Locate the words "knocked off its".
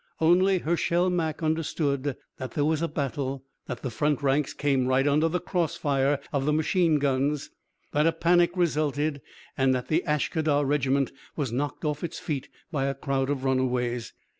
11.51-12.17